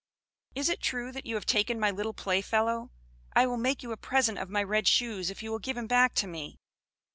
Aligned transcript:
"Is 0.55 0.67
it 0.67 0.81
true 0.81 1.11
that 1.11 1.27
you 1.27 1.35
have 1.35 1.45
taken 1.45 1.79
my 1.79 1.91
little 1.91 2.15
playfellow? 2.15 2.89
I 3.33 3.45
will 3.45 3.55
make 3.57 3.83
you 3.83 3.91
a 3.91 3.97
present 3.97 4.39
of 4.39 4.49
my 4.49 4.63
red 4.63 4.87
shoes, 4.87 5.29
if 5.29 5.43
you 5.43 5.51
will 5.51 5.59
give 5.59 5.77
him 5.77 5.85
back 5.85 6.15
to 6.15 6.25
me." 6.27 6.57